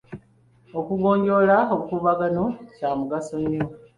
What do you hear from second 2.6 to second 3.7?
kya mugaso nnyo.